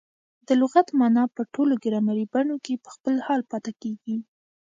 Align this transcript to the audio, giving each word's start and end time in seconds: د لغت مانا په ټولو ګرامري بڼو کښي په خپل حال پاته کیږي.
د 0.47 0.49
لغت 0.61 0.87
مانا 0.99 1.23
په 1.35 1.41
ټولو 1.53 1.73
ګرامري 1.83 2.25
بڼو 2.33 2.55
کښي 2.65 2.75
په 2.83 2.89
خپل 2.95 3.15
حال 3.25 3.41
پاته 3.51 3.71
کیږي. 3.81 4.17